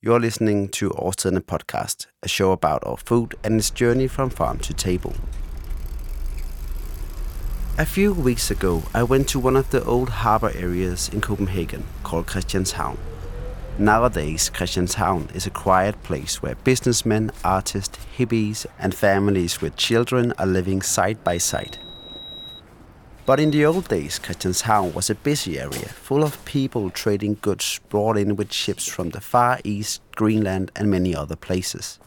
You're 0.00 0.20
listening 0.20 0.68
to 0.78 0.90
Årstiderne 0.90 1.40
Podcast, 1.40 2.06
a 2.22 2.28
show 2.28 2.52
about 2.52 2.86
our 2.86 2.98
food 2.98 3.34
and 3.42 3.58
its 3.58 3.68
journey 3.68 4.06
from 4.06 4.30
farm 4.30 4.60
to 4.60 4.72
table. 4.72 5.12
A 7.76 7.84
few 7.84 8.12
weeks 8.12 8.48
ago, 8.48 8.84
I 8.94 9.02
went 9.02 9.26
to 9.30 9.40
one 9.40 9.56
of 9.56 9.72
the 9.72 9.82
old 9.84 10.08
harbor 10.08 10.52
areas 10.54 11.08
in 11.08 11.20
Copenhagen 11.20 11.84
called 12.04 12.28
Christianshavn. 12.28 12.96
Nowadays, 13.76 14.48
Christianshavn 14.54 15.34
is 15.34 15.48
a 15.48 15.50
quiet 15.50 16.00
place 16.04 16.40
where 16.40 16.54
businessmen, 16.62 17.32
artists, 17.42 17.98
hippies, 18.16 18.66
and 18.78 18.94
families 18.94 19.60
with 19.60 19.74
children 19.74 20.32
are 20.38 20.46
living 20.46 20.80
side 20.80 21.24
by 21.24 21.38
side. 21.38 21.76
But 23.28 23.40
in 23.40 23.50
the 23.50 23.66
old 23.66 23.88
days, 23.88 24.18
Christianshavn 24.18 24.94
was 24.94 25.10
a 25.10 25.14
busy 25.14 25.60
area, 25.60 25.88
full 25.88 26.24
of 26.24 26.42
people 26.46 26.88
trading 26.88 27.36
goods 27.42 27.78
brought 27.90 28.16
in 28.16 28.36
with 28.36 28.50
ships 28.50 28.88
from 28.88 29.10
the 29.10 29.20
Far 29.20 29.60
East, 29.64 30.00
Greenland, 30.16 30.72
and 30.74 30.90
many 30.90 31.14
other 31.14 31.36
places. 31.36 31.98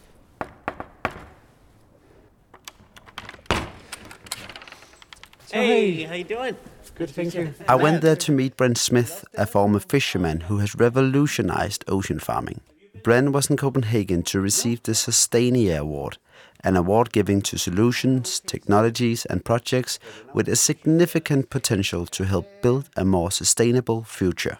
Hey, 5.51 6.05
how 6.05 6.13
are 6.13 6.15
you 6.15 6.23
doing? 6.23 6.55
Good, 6.95 7.11
thank 7.11 7.35
you. 7.35 7.53
I 7.67 7.75
went 7.75 8.01
there 8.01 8.15
to 8.15 8.31
meet 8.31 8.57
Bren 8.57 8.75
Smith, 8.75 9.23
a 9.35 9.45
former 9.45 9.79
fisherman 9.79 10.39
who 10.49 10.57
has 10.57 10.73
revolutionized 10.73 11.83
ocean 11.87 12.17
farming. 12.17 12.61
Bren 13.03 13.31
was 13.31 13.47
in 13.47 13.57
Copenhagen 13.57 14.23
to 14.23 14.41
receive 14.41 14.81
the 14.81 14.95
Sustainia 14.95 15.81
Award, 15.81 16.17
an 16.63 16.75
award 16.77 17.11
giving 17.11 17.41
to 17.43 17.57
solutions, 17.57 18.39
technologies, 18.39 19.25
and 19.25 19.45
projects 19.45 19.99
with 20.33 20.47
a 20.47 20.55
significant 20.55 21.49
potential 21.49 22.05
to 22.07 22.25
help 22.25 22.47
build 22.61 22.89
a 22.95 23.05
more 23.05 23.31
sustainable 23.31 24.03
future. 24.03 24.57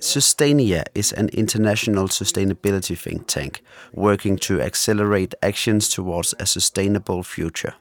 Sustainia 0.00 0.84
is 0.94 1.12
an 1.12 1.28
international 1.30 2.06
sustainability 2.06 2.96
think 2.96 3.26
tank 3.26 3.62
working 3.92 4.36
to 4.36 4.60
accelerate 4.60 5.34
actions 5.42 5.88
towards 5.88 6.34
a 6.38 6.46
sustainable 6.46 7.24
future. 7.24 7.74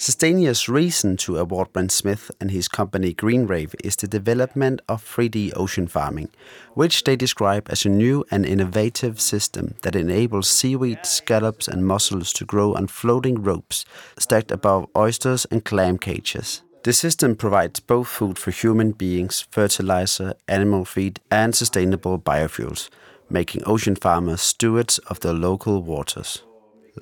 Sustainia's 0.00 0.68
reason 0.68 1.16
to 1.16 1.38
award 1.38 1.72
Bren 1.72 1.90
Smith 1.90 2.30
and 2.40 2.52
his 2.52 2.68
company 2.68 3.12
Greenwave 3.12 3.74
is 3.82 3.96
the 3.96 4.06
development 4.06 4.80
of 4.88 5.04
3D 5.04 5.52
ocean 5.56 5.88
farming, 5.88 6.28
which 6.74 7.02
they 7.02 7.16
describe 7.16 7.66
as 7.68 7.84
a 7.84 7.88
new 7.88 8.24
and 8.30 8.46
innovative 8.46 9.20
system 9.20 9.74
that 9.82 9.96
enables 9.96 10.48
seaweed, 10.48 11.04
scallops, 11.04 11.66
and 11.66 11.84
mussels 11.84 12.32
to 12.34 12.44
grow 12.44 12.76
on 12.76 12.86
floating 12.86 13.42
ropes 13.42 13.84
stacked 14.20 14.52
above 14.52 14.86
oysters 14.96 15.46
and 15.46 15.64
clam 15.64 15.98
cages. 15.98 16.62
The 16.84 16.92
system 16.92 17.34
provides 17.34 17.80
both 17.80 18.06
food 18.06 18.38
for 18.38 18.52
human 18.52 18.92
beings, 18.92 19.48
fertilizer, 19.50 20.34
animal 20.46 20.84
feed, 20.84 21.18
and 21.28 21.56
sustainable 21.56 22.20
biofuels, 22.20 22.88
making 23.28 23.64
ocean 23.66 23.96
farmers 23.96 24.42
stewards 24.42 24.98
of 25.10 25.18
their 25.18 25.34
local 25.34 25.82
waters. 25.82 26.44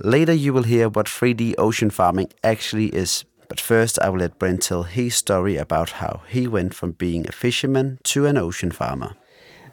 Later, 0.00 0.32
you 0.32 0.52
will 0.52 0.64
hear 0.64 0.88
what 0.88 1.06
3D 1.06 1.54
ocean 1.58 1.90
farming 1.90 2.28
actually 2.42 2.86
is. 2.86 3.24
But 3.48 3.60
first, 3.60 3.98
I 4.00 4.08
will 4.08 4.18
let 4.18 4.38
Bren 4.38 4.60
tell 4.60 4.82
his 4.82 5.14
story 5.14 5.56
about 5.56 5.90
how 5.90 6.22
he 6.28 6.48
went 6.48 6.74
from 6.74 6.92
being 6.92 7.28
a 7.28 7.32
fisherman 7.32 7.98
to 8.04 8.26
an 8.26 8.36
ocean 8.36 8.70
farmer. 8.70 9.14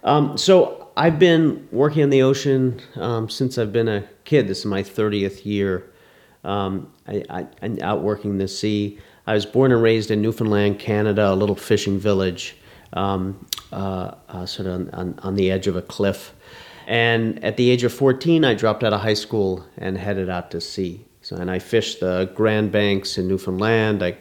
Um, 0.03 0.37
so 0.37 0.89
I've 0.95 1.17
been 1.17 1.67
working 1.71 2.03
on 2.03 2.09
the 2.09 2.21
ocean 2.21 2.81
um, 2.95 3.29
since 3.29 3.57
I've 3.57 3.73
been 3.73 3.87
a 3.87 4.03
kid. 4.25 4.47
This 4.47 4.59
is 4.59 4.65
my 4.65 4.83
30th 4.83 5.45
year 5.45 5.89
um, 6.43 6.91
I, 7.07 7.23
I, 7.29 7.47
I'm 7.61 7.79
out 7.81 8.01
working 8.01 8.37
the 8.37 8.47
sea. 8.47 8.99
I 9.25 9.33
was 9.33 9.45
born 9.45 9.71
and 9.71 9.81
raised 9.81 10.11
in 10.11 10.21
Newfoundland, 10.21 10.79
Canada, 10.79 11.31
a 11.31 11.35
little 11.35 11.55
fishing 11.55 11.99
village, 11.99 12.57
um, 12.93 13.45
uh, 13.71 14.15
uh, 14.29 14.45
sort 14.45 14.67
of 14.67 14.73
on, 14.73 14.89
on, 14.91 15.19
on 15.23 15.35
the 15.35 15.51
edge 15.51 15.67
of 15.67 15.75
a 15.75 15.81
cliff. 15.81 16.33
And 16.87 17.43
at 17.43 17.57
the 17.57 17.69
age 17.69 17.83
of 17.83 17.93
14, 17.93 18.43
I 18.43 18.53
dropped 18.53 18.83
out 18.83 18.93
of 18.93 19.01
high 19.01 19.13
school 19.13 19.65
and 19.77 19.97
headed 19.97 20.29
out 20.29 20.51
to 20.51 20.61
sea. 20.61 21.05
So, 21.23 21.37
and 21.37 21.49
I 21.49 21.57
fished 21.59 22.01
the 22.01 22.29
Grand 22.35 22.73
Banks 22.73 23.17
in 23.17 23.29
Newfoundland. 23.29 24.03
I 24.03 24.11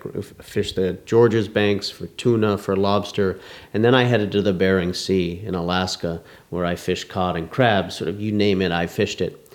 fished 0.41 0.77
the 0.77 0.93
Georges 1.05 1.49
Banks 1.49 1.91
for 1.91 2.07
tuna, 2.07 2.57
for 2.57 2.77
lobster. 2.77 3.41
And 3.75 3.85
then 3.85 3.93
I 3.93 4.05
headed 4.05 4.31
to 4.33 4.43
the 4.43 4.53
Bering 4.53 4.95
Sea 4.95 5.43
in 5.45 5.57
Alaska, 5.57 6.23
where 6.51 6.65
I 6.65 6.77
fished 6.77 7.09
cod 7.09 7.37
and 7.37 7.51
crabs. 7.51 7.97
Sort 7.97 8.09
of 8.09 8.21
you 8.21 8.31
name 8.31 8.63
it, 8.63 8.71
I 8.71 8.87
fished 8.87 9.21
it. 9.21 9.53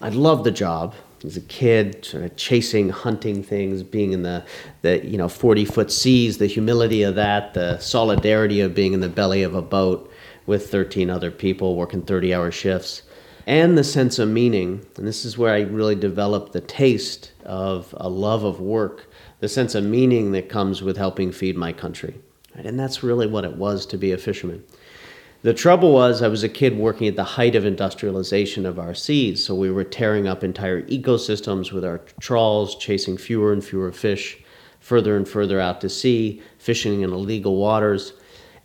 I 0.00 0.08
loved 0.08 0.42
the 0.42 0.50
job. 0.50 0.96
As 1.24 1.36
a 1.36 1.40
kid, 1.42 2.04
sort 2.04 2.24
of 2.24 2.34
chasing, 2.36 2.90
hunting 2.90 3.44
things, 3.44 3.84
being 3.84 4.12
in 4.12 4.22
the, 4.22 4.44
the 4.82 5.04
you 5.06 5.18
know 5.18 5.28
40 5.28 5.64
foot 5.66 5.92
seas, 5.92 6.38
the 6.38 6.46
humility 6.46 7.04
of 7.04 7.14
that, 7.14 7.54
the 7.54 7.78
solidarity 7.78 8.60
of 8.60 8.74
being 8.74 8.92
in 8.92 9.00
the 9.00 9.08
belly 9.08 9.44
of 9.44 9.54
a 9.54 9.62
boat 9.62 10.07
with 10.48 10.70
13 10.70 11.10
other 11.10 11.30
people 11.30 11.76
working 11.76 12.02
30 12.02 12.34
hour 12.34 12.50
shifts, 12.50 13.02
and 13.46 13.78
the 13.78 13.84
sense 13.84 14.18
of 14.18 14.28
meaning. 14.28 14.84
And 14.96 15.06
this 15.06 15.24
is 15.24 15.38
where 15.38 15.54
I 15.54 15.60
really 15.60 15.94
developed 15.94 16.52
the 16.52 16.60
taste 16.60 17.32
of 17.44 17.94
a 17.98 18.08
love 18.08 18.42
of 18.42 18.60
work, 18.60 19.08
the 19.40 19.48
sense 19.48 19.76
of 19.76 19.84
meaning 19.84 20.32
that 20.32 20.48
comes 20.48 20.82
with 20.82 20.96
helping 20.96 21.30
feed 21.30 21.56
my 21.56 21.72
country. 21.72 22.18
And 22.54 22.80
that's 22.80 23.04
really 23.04 23.26
what 23.26 23.44
it 23.44 23.56
was 23.56 23.86
to 23.86 23.96
be 23.96 24.10
a 24.10 24.18
fisherman. 24.18 24.64
The 25.42 25.54
trouble 25.54 25.92
was, 25.92 26.20
I 26.20 26.28
was 26.28 26.42
a 26.42 26.48
kid 26.48 26.76
working 26.76 27.06
at 27.06 27.14
the 27.14 27.22
height 27.22 27.54
of 27.54 27.64
industrialization 27.64 28.66
of 28.66 28.78
our 28.78 28.94
seas, 28.94 29.44
so 29.44 29.54
we 29.54 29.70
were 29.70 29.84
tearing 29.84 30.26
up 30.26 30.42
entire 30.42 30.82
ecosystems 30.82 31.70
with 31.70 31.84
our 31.84 32.00
trawls, 32.18 32.74
chasing 32.74 33.16
fewer 33.16 33.52
and 33.52 33.64
fewer 33.64 33.92
fish 33.92 34.38
further 34.80 35.16
and 35.16 35.28
further 35.28 35.60
out 35.60 35.80
to 35.82 35.88
sea, 35.88 36.40
fishing 36.58 37.02
in 37.02 37.12
illegal 37.12 37.56
waters. 37.56 38.14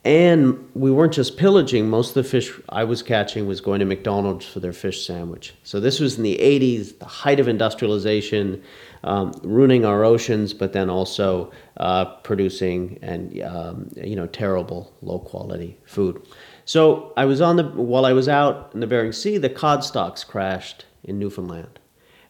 And 0.06 0.70
we 0.74 0.92
weren't 0.92 1.14
just 1.14 1.38
pillaging, 1.38 1.90
most 1.90 2.10
of 2.10 2.16
the 2.16 2.30
fish 2.30 2.52
I 2.68 2.84
was 2.84 3.02
catching 3.02 3.48
was 3.48 3.62
going 3.62 3.80
to 3.80 3.86
McDonald's 3.86 4.46
for 4.46 4.60
their 4.60 4.74
fish 4.74 5.06
sandwich. 5.06 5.54
So 5.64 5.80
this 5.80 6.02
was 6.02 6.18
in 6.18 6.24
the 6.24 6.38
80s, 6.40 7.00
the 7.00 7.06
height 7.06 7.40
of 7.40 7.48
industrialization, 7.48 8.62
um, 9.06 9.32
ruining 9.44 9.86
our 9.86 10.04
oceans, 10.04 10.54
but 10.54 10.74
then 10.74 10.90
also 10.90 11.52
uh, 11.78 12.06
producing 12.18 13.00
and 13.02 13.42
um, 13.44 13.90
you 13.96 14.16
know 14.16 14.28
terrible 14.28 14.94
low 15.02 15.20
quality 15.20 15.78
food. 15.86 16.22
So 16.66 17.14
I 17.16 17.24
was 17.26 17.40
on 17.40 17.56
the 17.56 17.64
while 17.64 18.06
I 18.06 18.14
was 18.14 18.28
out 18.28 18.72
in 18.74 18.82
the 18.82 18.88
Bering 18.88 19.14
Sea, 19.14 19.38
the 19.38 19.50
cod 19.50 19.84
stocks 19.84 20.24
crashed 20.24 20.86
in 21.04 21.20
Newfoundland, 21.20 21.80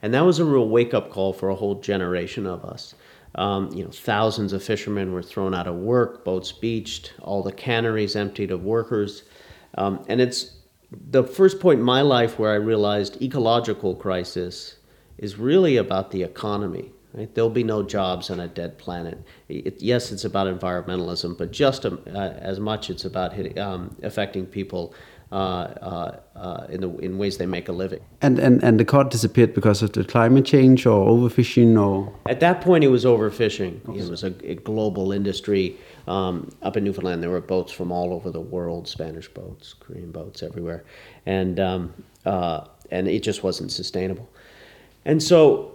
and 0.01 0.13
that 0.13 0.21
was 0.21 0.39
a 0.39 0.45
real 0.45 0.67
wake 0.67 0.93
up 0.93 1.09
call 1.09 1.33
for 1.33 1.49
a 1.49 1.55
whole 1.55 1.75
generation 1.75 2.45
of 2.45 2.63
us. 2.65 2.93
Um, 3.35 3.71
you 3.73 3.83
know, 3.83 3.89
thousands 3.89 4.53
of 4.53 4.63
fishermen 4.63 5.11
were 5.11 5.23
thrown 5.23 5.53
out 5.53 5.67
of 5.67 5.75
work, 5.75 6.23
boats 6.23 6.51
beached, 6.51 7.13
all 7.19 7.41
the 7.41 7.51
canneries 7.51 8.15
emptied 8.15 8.51
of 8.51 8.63
workers. 8.63 9.23
Um, 9.75 10.05
and 10.07 10.21
it's 10.21 10.55
the 10.91 11.23
first 11.23 11.59
point 11.59 11.79
in 11.79 11.85
my 11.85 12.01
life 12.01 12.37
where 12.37 12.51
I 12.51 12.55
realized 12.55 13.21
ecological 13.21 13.95
crisis 13.95 14.75
is 15.17 15.37
really 15.37 15.77
about 15.77 16.11
the 16.11 16.23
economy. 16.23 16.91
Right? 17.13 17.33
There'll 17.33 17.51
be 17.51 17.63
no 17.63 17.83
jobs 17.83 18.31
on 18.31 18.39
a 18.39 18.47
dead 18.47 18.79
planet. 18.79 19.23
It, 19.47 19.81
yes, 19.81 20.11
it's 20.11 20.25
about 20.25 20.47
environmentalism, 20.47 21.37
but 21.37 21.51
just 21.51 21.85
um, 21.85 22.01
uh, 22.07 22.17
as 22.17 22.59
much 22.59 22.89
it's 22.89 23.05
about 23.05 23.33
hitting, 23.33 23.59
um, 23.59 23.95
affecting 24.01 24.47
people 24.47 24.95
in 26.69 26.81
the 26.81 26.97
in 26.99 27.17
ways 27.17 27.37
they 27.37 27.45
make 27.45 27.67
a 27.69 27.71
living. 27.71 28.01
And, 28.21 28.39
and 28.39 28.63
and 28.63 28.79
the 28.79 28.85
cod 28.85 29.09
disappeared 29.09 29.53
because 29.53 29.81
of 29.81 29.91
the 29.93 30.03
climate 30.03 30.45
change 30.45 30.85
or 30.85 31.07
overfishing 31.07 31.77
or. 31.79 32.13
At 32.27 32.39
that 32.39 32.61
point, 32.61 32.83
it 32.83 32.89
was 32.89 33.05
overfishing. 33.05 33.79
It 33.97 34.09
was 34.09 34.23
a, 34.23 34.33
a 34.43 34.55
global 34.55 35.11
industry. 35.11 35.77
Um, 36.07 36.51
up 36.61 36.75
in 36.77 36.83
Newfoundland, 36.83 37.23
there 37.23 37.29
were 37.29 37.41
boats 37.41 37.71
from 37.71 37.91
all 37.91 38.13
over 38.13 38.29
the 38.29 38.41
world, 38.41 38.87
Spanish 38.87 39.27
boats, 39.29 39.73
Korean 39.73 40.11
boats, 40.11 40.43
everywhere, 40.43 40.83
and 41.25 41.59
um, 41.59 41.93
uh, 42.25 42.65
and 42.91 43.07
it 43.07 43.23
just 43.23 43.43
wasn't 43.43 43.71
sustainable. 43.71 44.29
And 45.05 45.21
so, 45.21 45.73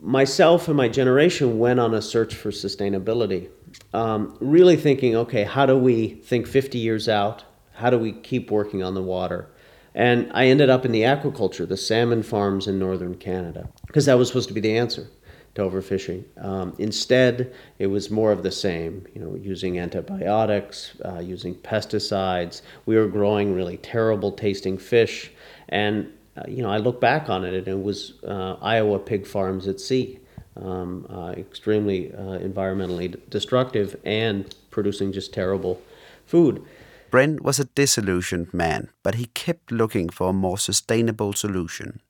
myself 0.00 0.68
and 0.68 0.76
my 0.76 0.88
generation 0.88 1.58
went 1.58 1.80
on 1.80 1.94
a 1.94 2.02
search 2.02 2.34
for 2.34 2.50
sustainability, 2.50 3.48
um, 3.92 4.36
really 4.40 4.76
thinking, 4.76 5.16
okay, 5.16 5.44
how 5.44 5.66
do 5.66 5.76
we 5.76 6.08
think 6.08 6.46
50 6.46 6.78
years 6.78 7.08
out? 7.08 7.44
How 7.80 7.90
do 7.90 7.98
we 7.98 8.12
keep 8.12 8.50
working 8.50 8.82
on 8.82 8.94
the 8.94 9.02
water? 9.02 9.48
And 9.94 10.30
I 10.32 10.46
ended 10.46 10.70
up 10.70 10.84
in 10.84 10.92
the 10.92 11.02
aquaculture, 11.02 11.66
the 11.66 11.76
salmon 11.76 12.22
farms 12.22 12.68
in 12.68 12.78
northern 12.78 13.16
Canada, 13.16 13.68
because 13.86 14.06
that 14.06 14.18
was 14.18 14.28
supposed 14.28 14.48
to 14.48 14.54
be 14.54 14.60
the 14.60 14.76
answer 14.76 15.08
to 15.54 15.62
overfishing. 15.62 16.24
Um, 16.44 16.74
instead, 16.78 17.52
it 17.78 17.88
was 17.88 18.10
more 18.10 18.30
of 18.30 18.42
the 18.42 18.52
same, 18.52 19.06
you 19.14 19.20
know, 19.20 19.34
using 19.34 19.78
antibiotics, 19.78 20.92
uh, 21.04 21.18
using 21.18 21.54
pesticides. 21.56 22.62
We 22.86 22.96
were 22.96 23.08
growing 23.08 23.54
really 23.54 23.78
terrible 23.78 24.30
tasting 24.30 24.78
fish. 24.78 25.32
And, 25.70 26.12
uh, 26.36 26.42
you 26.46 26.62
know, 26.62 26.70
I 26.70 26.76
look 26.76 27.00
back 27.00 27.28
on 27.28 27.44
it 27.44 27.54
and 27.54 27.66
it 27.66 27.82
was 27.82 28.22
uh, 28.22 28.56
Iowa 28.62 28.98
pig 28.98 29.26
farms 29.26 29.66
at 29.66 29.80
sea. 29.80 30.20
Um, 30.56 31.06
uh, 31.08 31.32
extremely 31.36 32.12
uh, 32.12 32.38
environmentally 32.38 33.18
destructive 33.30 33.96
and 34.04 34.54
producing 34.70 35.12
just 35.12 35.32
terrible 35.32 35.80
food. 36.26 36.62
Bren 37.10 37.40
was 37.40 37.58
a 37.58 37.64
disillusioned 37.64 38.54
man, 38.54 38.88
but 39.02 39.16
he 39.16 39.26
kept 39.26 39.72
looking 39.72 40.08
for 40.08 40.30
a 40.30 40.32
more 40.32 40.58
sustainable 40.58 41.32
solution. 41.32 42.00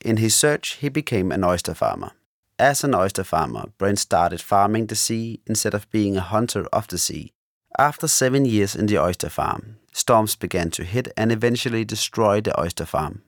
In 0.00 0.16
his 0.16 0.34
search, 0.34 0.76
he 0.76 0.88
became 0.88 1.30
an 1.30 1.44
oyster 1.44 1.74
farmer. 1.74 2.12
As 2.58 2.82
an 2.82 2.94
oyster 2.94 3.24
farmer, 3.24 3.66
Bren 3.78 3.98
started 3.98 4.40
farming 4.40 4.86
the 4.86 4.96
sea 4.96 5.40
instead 5.46 5.74
of 5.74 5.90
being 5.90 6.16
a 6.16 6.22
hunter 6.22 6.66
of 6.72 6.88
the 6.88 6.98
sea, 6.98 7.32
After 7.78 8.08
seven 8.08 8.44
years 8.44 8.74
in 8.74 8.86
the 8.86 8.98
oyster 8.98 9.28
farm, 9.28 9.76
storms 9.92 10.34
began 10.34 10.70
to 10.70 10.84
hit 10.84 11.12
and 11.16 11.30
eventually 11.30 11.84
destroy 11.84 12.40
the 12.40 12.58
oyster 12.58 12.86
farm. 12.86 13.22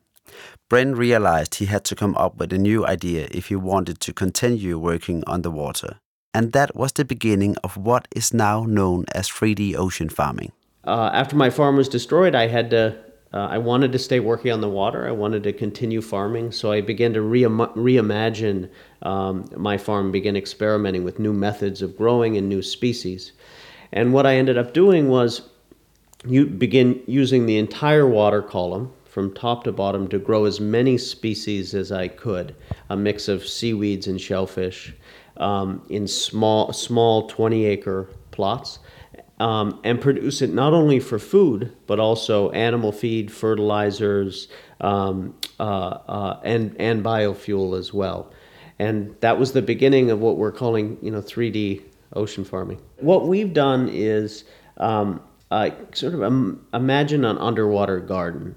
Bren 0.68 0.96
realized 0.96 1.56
he 1.56 1.66
had 1.66 1.84
to 1.84 1.94
come 1.94 2.16
up 2.16 2.36
with 2.36 2.52
a 2.52 2.58
new 2.58 2.84
idea 2.86 3.28
if 3.30 3.46
he 3.46 3.56
wanted 3.56 4.00
to 4.00 4.12
continue 4.12 4.78
working 4.78 5.22
on 5.26 5.42
the 5.42 5.50
water. 5.50 6.00
And 6.34 6.52
that 6.52 6.74
was 6.74 6.92
the 6.92 7.04
beginning 7.04 7.56
of 7.62 7.76
what 7.76 8.08
is 8.14 8.34
now 8.34 8.64
known 8.64 9.04
as 9.14 9.28
3D 9.28 9.76
ocean 9.76 10.08
farming. 10.08 10.52
Uh, 10.84 11.10
after 11.12 11.36
my 11.36 11.50
farm 11.50 11.76
was 11.76 11.88
destroyed, 11.88 12.34
I 12.34 12.46
had 12.46 12.70
to. 12.70 12.96
Uh, 13.32 13.46
I 13.46 13.58
wanted 13.58 13.92
to 13.92 13.98
stay 13.98 14.18
working 14.18 14.50
on 14.50 14.60
the 14.60 14.68
water. 14.68 15.06
I 15.06 15.12
wanted 15.12 15.44
to 15.44 15.52
continue 15.52 16.02
farming, 16.02 16.50
so 16.50 16.72
I 16.72 16.80
began 16.80 17.12
to 17.12 17.20
reim- 17.20 17.72
reimagine 17.76 18.68
um, 19.02 19.48
my 19.56 19.78
farm, 19.78 20.10
began 20.10 20.36
experimenting 20.36 21.04
with 21.04 21.20
new 21.20 21.32
methods 21.32 21.80
of 21.80 21.96
growing 21.96 22.36
and 22.36 22.48
new 22.48 22.60
species. 22.60 23.30
And 23.92 24.12
what 24.12 24.26
I 24.26 24.34
ended 24.34 24.58
up 24.58 24.74
doing 24.74 25.08
was 25.08 25.42
you 26.26 26.46
begin 26.46 27.02
using 27.06 27.46
the 27.46 27.58
entire 27.58 28.06
water 28.06 28.42
column 28.42 28.92
from 29.04 29.32
top 29.34 29.64
to 29.64 29.72
bottom 29.72 30.08
to 30.08 30.18
grow 30.18 30.44
as 30.44 30.60
many 30.60 30.98
species 30.98 31.74
as 31.74 31.90
I 31.90 32.08
could, 32.08 32.54
a 32.88 32.96
mix 32.96 33.28
of 33.28 33.46
seaweeds 33.46 34.06
and 34.06 34.20
shellfish 34.20 34.94
um, 35.36 35.84
in 35.88 36.06
small, 36.06 36.72
small 36.72 37.26
20 37.28 37.64
acre 37.64 38.08
plots. 38.30 38.78
Um, 39.40 39.80
and 39.84 39.98
produce 39.98 40.42
it 40.42 40.52
not 40.52 40.74
only 40.74 41.00
for 41.00 41.18
food, 41.18 41.74
but 41.86 41.98
also 41.98 42.50
animal 42.50 42.92
feed, 42.92 43.32
fertilizers, 43.32 44.48
um, 44.82 45.34
uh, 45.58 45.62
uh, 45.62 46.40
and, 46.44 46.76
and 46.78 47.02
biofuel 47.02 47.78
as 47.78 47.92
well. 47.94 48.30
And 48.78 49.16
that 49.20 49.38
was 49.38 49.52
the 49.52 49.62
beginning 49.62 50.10
of 50.10 50.20
what 50.20 50.36
we're 50.36 50.52
calling, 50.52 50.98
you 51.02 51.10
know, 51.10 51.22
3D 51.22 51.82
ocean 52.14 52.44
farming. 52.44 52.80
What 52.98 53.28
we've 53.28 53.52
done 53.52 53.88
is 53.90 54.44
um, 54.76 55.22
uh, 55.50 55.70
sort 55.92 56.14
of 56.14 56.22
imagine 56.72 57.24
an 57.24 57.38
underwater 57.38 58.00
garden. 58.00 58.54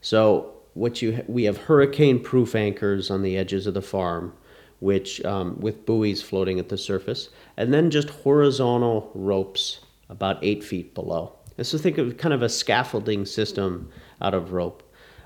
So 0.00 0.54
what 0.74 1.02
you 1.02 1.16
ha- 1.16 1.22
we 1.26 1.44
have 1.44 1.58
hurricane-proof 1.58 2.54
anchors 2.54 3.10
on 3.10 3.22
the 3.22 3.36
edges 3.36 3.66
of 3.66 3.74
the 3.74 3.82
farm, 3.82 4.32
which 4.80 5.24
um, 5.24 5.58
with 5.60 5.84
buoys 5.84 6.22
floating 6.22 6.58
at 6.58 6.68
the 6.68 6.78
surface, 6.78 7.28
and 7.56 7.74
then 7.74 7.90
just 7.90 8.10
horizontal 8.10 9.10
ropes 9.14 9.80
about 10.08 10.38
eight 10.42 10.64
feet 10.64 10.94
below. 10.94 11.34
And 11.56 11.66
so 11.66 11.76
think 11.76 11.98
of 11.98 12.16
kind 12.16 12.32
of 12.32 12.42
a 12.42 12.48
scaffolding 12.48 13.26
system 13.26 13.90
out 14.22 14.34
of 14.34 14.52
rope. 14.52 14.82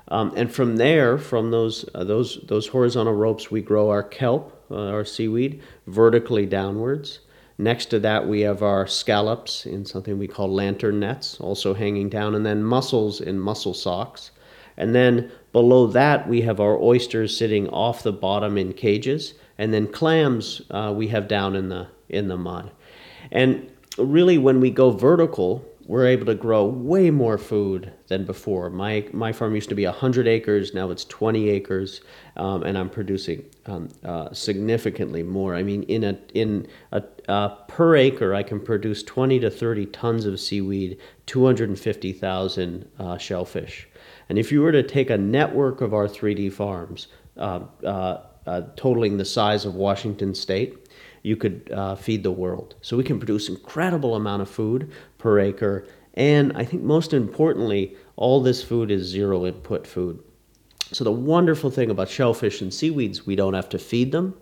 Um, 0.09 0.33
and 0.35 0.53
from 0.53 0.75
there, 0.75 1.17
from 1.17 1.51
those 1.51 1.85
uh, 1.95 2.03
those 2.03 2.39
those 2.47 2.67
horizontal 2.67 3.13
ropes, 3.13 3.49
we 3.49 3.61
grow 3.61 3.89
our 3.89 4.03
kelp, 4.03 4.65
uh, 4.69 4.87
our 4.89 5.05
seaweed, 5.05 5.61
vertically 5.87 6.45
downwards. 6.45 7.19
Next 7.57 7.85
to 7.87 7.99
that, 7.99 8.27
we 8.27 8.41
have 8.41 8.63
our 8.63 8.87
scallops 8.87 9.65
in 9.65 9.85
something 9.85 10.17
we 10.17 10.27
call 10.27 10.51
lantern 10.51 10.99
nets, 10.99 11.39
also 11.39 11.73
hanging 11.73 12.09
down, 12.09 12.35
and 12.35 12.45
then 12.45 12.63
mussels 12.63 13.21
in 13.21 13.39
mussel 13.39 13.73
socks. 13.73 14.31
And 14.75 14.93
then 14.95 15.31
below 15.51 15.87
that, 15.87 16.27
we 16.27 16.41
have 16.41 16.59
our 16.59 16.77
oysters 16.77 17.37
sitting 17.37 17.69
off 17.69 18.03
the 18.03 18.11
bottom 18.11 18.57
in 18.57 18.73
cages, 18.73 19.35
and 19.57 19.71
then 19.71 19.87
clams 19.87 20.63
uh, 20.71 20.91
we 20.95 21.07
have 21.09 21.27
down 21.27 21.55
in 21.55 21.69
the 21.69 21.87
in 22.09 22.27
the 22.27 22.37
mud. 22.37 22.71
And 23.31 23.71
really, 23.97 24.37
when 24.37 24.59
we 24.59 24.69
go 24.69 24.91
vertical, 24.91 25.65
we're 25.85 26.07
able 26.07 26.25
to 26.25 26.35
grow 26.35 26.63
way 26.65 27.11
more 27.11 27.37
food 27.37 27.91
than 28.07 28.25
before. 28.25 28.69
My 28.69 29.05
my 29.11 29.33
farm 29.33 29.53
used 29.53 29.69
to 29.69 29.75
be 29.75 29.85
100 29.85 30.27
acres, 30.27 30.73
now 30.73 30.89
it's 30.91 31.03
20 31.05 31.49
acres, 31.49 32.01
um, 32.37 32.63
and 32.63 32.77
I'm 32.77 32.89
producing 32.89 33.43
um, 33.65 33.89
uh, 34.03 34.31
significantly 34.31 35.23
more. 35.23 35.55
I 35.55 35.63
mean, 35.63 35.83
in 35.83 36.05
a 36.05 36.17
in 36.33 36.67
a 36.93 37.03
uh, 37.27 37.49
per 37.67 37.95
acre, 37.95 38.33
I 38.33 38.43
can 38.43 38.59
produce 38.59 39.03
20 39.03 39.39
to 39.41 39.49
30 39.49 39.87
tons 39.87 40.25
of 40.25 40.39
seaweed, 40.39 40.97
250,000 41.25 42.89
uh, 42.99 43.17
shellfish. 43.17 43.87
And 44.29 44.39
if 44.39 44.51
you 44.51 44.61
were 44.61 44.71
to 44.71 44.83
take 44.83 45.09
a 45.09 45.17
network 45.17 45.81
of 45.81 45.93
our 45.93 46.07
3D 46.07 46.53
farms, 46.53 47.07
uh, 47.37 47.61
uh, 47.83 48.21
uh, 48.45 48.61
totaling 48.75 49.17
the 49.17 49.25
size 49.25 49.65
of 49.65 49.75
Washington 49.75 50.35
State, 50.35 50.82
you 51.23 51.35
could 51.35 51.71
uh, 51.73 51.95
feed 51.95 52.21
the 52.21 52.31
world. 52.31 52.75
So 52.81 52.95
we 52.95 53.03
can 53.03 53.17
produce 53.17 53.49
incredible 53.49 54.15
amount 54.15 54.41
of 54.43 54.49
food 54.49 54.91
per 55.17 55.39
acre, 55.39 55.87
and 56.13 56.53
I 56.55 56.63
think 56.63 56.83
most 56.83 57.13
importantly, 57.13 57.95
all 58.15 58.41
this 58.41 58.63
food 58.63 58.91
is 58.91 59.07
zero 59.07 59.45
input 59.45 59.87
food. 59.87 60.23
So 60.91 61.03
the 61.03 61.11
wonderful 61.11 61.71
thing 61.71 61.89
about 61.89 62.09
shellfish 62.09 62.61
and 62.61 62.71
seaweeds, 62.71 63.25
we 63.25 63.35
don't 63.35 63.55
have 63.55 63.69
to 63.69 63.79
feed 63.79 64.11
them. 64.11 64.35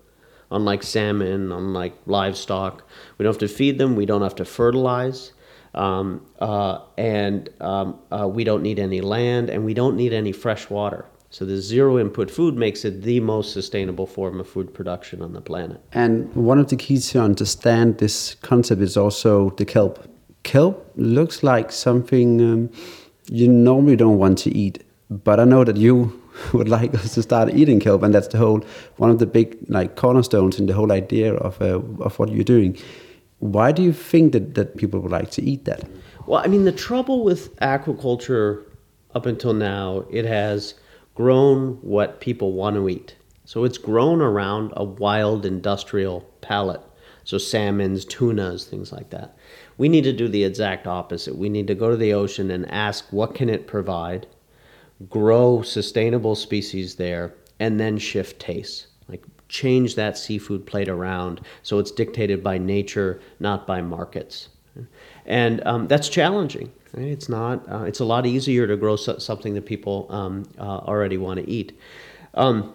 Unlike 0.51 0.83
salmon, 0.83 1.51
unlike 1.51 1.95
livestock, 2.05 2.85
we 3.17 3.23
don't 3.23 3.31
have 3.31 3.39
to 3.39 3.47
feed 3.47 3.77
them. 3.77 3.95
We 3.95 4.05
don't 4.05 4.21
have 4.21 4.35
to 4.35 4.43
fertilize. 4.45 5.31
Um, 5.73 6.25
uh, 6.39 6.79
and 6.97 7.49
um, 7.61 7.99
uh, 8.11 8.27
we 8.27 8.43
don't 8.43 8.61
need 8.61 8.77
any 8.77 8.99
land 8.99 9.49
and 9.49 9.63
we 9.63 9.73
don't 9.73 9.95
need 9.95 10.11
any 10.11 10.33
fresh 10.33 10.69
water. 10.69 11.05
So 11.31 11.45
the 11.45 11.61
zero 11.61 11.97
input 11.97 12.29
food 12.29 12.57
makes 12.57 12.83
it 12.83 13.03
the 13.03 13.21
most 13.21 13.53
sustainable 13.53 14.05
form 14.05 14.41
of 14.41 14.49
food 14.49 14.73
production 14.73 15.21
on 15.21 15.31
the 15.31 15.39
planet. 15.39 15.79
And 15.93 16.33
one 16.35 16.59
of 16.59 16.67
the 16.67 16.75
keys 16.75 17.09
to 17.11 17.21
understand 17.21 17.99
this 17.99 18.35
concept 18.35 18.81
is 18.81 18.97
also 18.97 19.51
the 19.51 19.63
kelp. 19.63 20.05
Kelp 20.43 20.91
looks 20.97 21.41
like 21.41 21.71
something 21.71 22.41
um, 22.41 22.69
you 23.29 23.47
normally 23.47 23.95
don't 23.95 24.17
want 24.17 24.39
to 24.39 24.51
eat, 24.53 24.83
but 25.09 25.39
I 25.39 25.45
know 25.45 25.63
that 25.63 25.77
you 25.77 26.21
would 26.53 26.67
like 26.67 26.93
us 26.95 27.13
to 27.13 27.23
start 27.23 27.53
eating 27.53 27.79
kelp, 27.79 28.03
and 28.03 28.13
that's 28.13 28.27
the 28.27 28.37
whole 28.37 28.61
one 28.97 29.09
of 29.09 29.19
the 29.19 29.25
big 29.25 29.57
like 29.69 29.95
cornerstones 29.95 30.59
in 30.59 30.65
the 30.65 30.73
whole 30.73 30.91
idea 30.91 31.35
of 31.35 31.61
uh, 31.61 31.79
of 32.03 32.19
what 32.19 32.29
you're 32.29 32.43
doing. 32.43 32.77
Why 33.39 33.71
do 33.71 33.81
you 33.81 33.93
think 33.93 34.33
that, 34.33 34.55
that 34.55 34.75
people 34.75 34.99
would 34.99 35.11
like 35.11 35.31
to 35.31 35.41
eat 35.41 35.63
that? 35.63 35.89
Well, 36.27 36.41
I 36.43 36.47
mean, 36.47 36.65
the 36.65 36.73
trouble 36.73 37.23
with 37.23 37.55
aquaculture 37.59 38.65
up 39.15 39.25
until 39.25 39.53
now, 39.53 40.05
it 40.11 40.25
has 40.25 40.75
grown 41.15 41.73
what 41.81 42.21
people 42.21 42.53
want 42.53 42.75
to 42.75 42.89
eat. 42.89 43.15
So 43.45 43.63
it's 43.63 43.77
grown 43.77 44.21
around 44.21 44.71
a 44.75 44.83
wild 44.83 45.45
industrial 45.45 46.21
palate. 46.41 46.81
So 47.23 47.37
salmons, 47.37 48.05
tunas, 48.05 48.65
things 48.65 48.91
like 48.91 49.09
that. 49.11 49.37
We 49.77 49.89
need 49.89 50.03
to 50.05 50.13
do 50.13 50.27
the 50.27 50.43
exact 50.43 50.87
opposite. 50.87 51.37
We 51.37 51.49
need 51.49 51.67
to 51.67 51.75
go 51.75 51.89
to 51.89 51.97
the 51.97 52.13
ocean 52.13 52.49
and 52.49 52.69
ask 52.71 53.11
what 53.11 53.35
can 53.35 53.49
it 53.49 53.67
provide, 53.67 54.27
grow 55.09 55.61
sustainable 55.61 56.35
species 56.35 56.95
there, 56.95 57.33
and 57.59 57.79
then 57.79 57.97
shift 57.97 58.39
tastes. 58.39 58.87
Like 59.07 59.23
change 59.49 59.95
that 59.95 60.17
seafood 60.17 60.65
plate 60.65 60.87
around 60.87 61.41
so 61.61 61.77
it's 61.77 61.91
dictated 61.91 62.43
by 62.43 62.57
nature, 62.57 63.19
not 63.39 63.67
by 63.67 63.81
markets. 63.81 64.49
And 65.25 65.65
um, 65.65 65.87
that's 65.87 66.09
challenging. 66.09 66.71
Right? 66.93 67.07
It's 67.07 67.29
not. 67.29 67.69
Uh, 67.71 67.83
it's 67.83 67.99
a 67.99 68.05
lot 68.05 68.25
easier 68.25 68.67
to 68.67 68.75
grow 68.75 68.95
so- 68.95 69.17
something 69.17 69.53
that 69.53 69.65
people 69.65 70.07
um, 70.09 70.43
uh, 70.57 70.61
already 70.61 71.17
want 71.17 71.39
to 71.39 71.49
eat. 71.49 71.77
Um, 72.33 72.73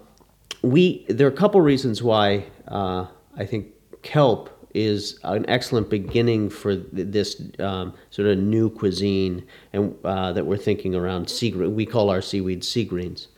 we 0.62 1.04
there 1.09 1.26
are 1.26 1.30
a 1.30 1.37
couple 1.37 1.61
reasons 1.61 2.02
why 2.02 2.44
uh, 2.68 3.06
I 3.37 3.44
think 3.44 3.68
kelp 4.02 4.50
is 4.75 5.18
an 5.25 5.44
excellent 5.49 5.88
beginning 5.88 6.50
for 6.50 6.76
th- 6.76 7.09
this 7.09 7.42
um, 7.59 7.94
sort 8.11 8.28
of 8.28 8.38
new 8.38 8.68
cuisine 8.68 9.47
and 9.73 9.94
uh, 10.04 10.32
that 10.32 10.44
we're 10.44 10.56
thinking 10.56 10.94
around 10.94 11.28
sea. 11.28 11.52
We 11.52 11.87
call 11.87 12.11
our 12.11 12.23
seaweed 12.23 12.64
sea 12.64 12.85
greens. 12.85 13.28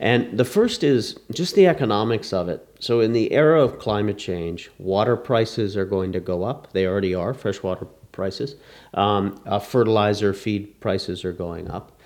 And 0.00 0.36
the 0.36 0.44
first 0.44 0.82
is 0.82 1.16
just 1.32 1.54
the 1.54 1.68
economics 1.68 2.32
of 2.32 2.48
it. 2.48 2.66
So, 2.80 2.98
in 2.98 3.12
the 3.12 3.30
era 3.30 3.62
of 3.62 3.78
climate 3.78 4.18
change, 4.18 4.68
water 4.78 5.16
prices 5.16 5.76
are 5.76 5.84
going 5.84 6.10
to 6.12 6.20
go 6.20 6.42
up. 6.42 6.72
They 6.72 6.86
already 6.86 7.14
are, 7.14 7.32
freshwater 7.32 7.86
prices. 8.12 8.56
Um, 8.94 9.40
uh, 9.46 9.58
fertilizer 9.58 10.32
feed 10.32 10.80
prices 10.80 11.24
are 11.24 11.32
going 11.32 11.70
up. 11.70 11.98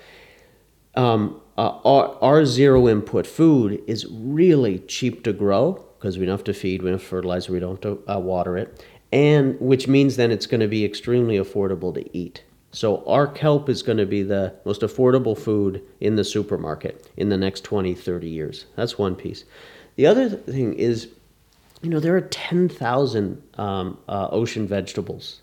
Um, 0.95 1.41
uh, 1.57 1.79
our, 1.85 2.17
our, 2.21 2.45
zero 2.45 2.87
input 2.87 3.27
food 3.27 3.83
is 3.85 4.07
really 4.09 4.79
cheap 4.79 5.23
to 5.23 5.33
grow 5.33 5.85
because 5.97 6.17
we 6.17 6.25
don't 6.25 6.33
have 6.33 6.43
to 6.45 6.53
feed, 6.53 6.81
we 6.81 6.89
don't 6.89 6.99
have 6.99 7.01
to 7.01 7.07
fertilize, 7.07 7.49
we 7.49 7.59
don't 7.59 7.83
have 7.83 7.97
to 8.05 8.11
uh, 8.11 8.19
water 8.19 8.57
it, 8.57 8.83
and 9.11 9.59
which 9.59 9.87
means 9.87 10.15
then 10.15 10.31
it's 10.31 10.47
going 10.47 10.61
to 10.61 10.67
be 10.67 10.83
extremely 10.83 11.37
affordable 11.37 11.93
to 11.93 12.17
eat. 12.17 12.43
So 12.71 13.05
our 13.05 13.27
kelp 13.27 13.69
is 13.69 13.81
going 13.81 13.97
to 13.97 14.05
be 14.05 14.23
the 14.23 14.53
most 14.65 14.81
affordable 14.81 15.37
food 15.37 15.83
in 15.99 16.15
the 16.15 16.23
supermarket 16.23 17.09
in 17.17 17.29
the 17.29 17.37
next 17.37 17.63
20, 17.63 17.95
30 17.95 18.29
years. 18.29 18.65
That's 18.75 18.97
one 18.97 19.15
piece. 19.15 19.45
The 19.95 20.05
other 20.05 20.29
thing 20.29 20.73
is, 20.73 21.09
you 21.81 21.89
know, 21.89 21.99
there 21.99 22.15
are 22.15 22.21
10,000 22.21 23.41
um, 23.57 23.97
uh, 24.07 24.27
ocean 24.31 24.67
vegetables. 24.67 25.41